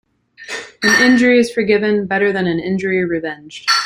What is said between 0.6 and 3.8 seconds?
An injury is forgiven better than an injury revenged.